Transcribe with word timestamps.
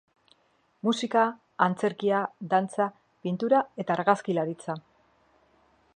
Musika, 0.87 1.25
antzerkia, 1.65 2.21
dantza, 2.55 2.89
pintura 3.27 3.61
eta 3.85 3.97
argazkilaritza. 3.99 4.81